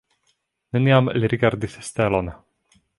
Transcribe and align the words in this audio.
Neniam 0.77 1.13
li 1.19 1.31
rigardis 1.35 1.79
stelon. 1.91 2.37